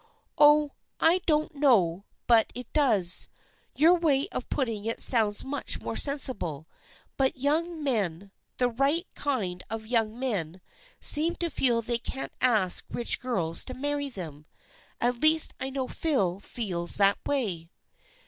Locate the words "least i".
15.21-15.69